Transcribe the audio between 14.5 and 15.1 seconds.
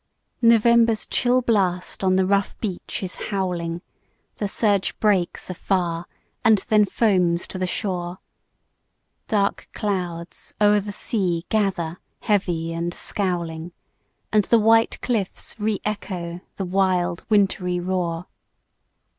white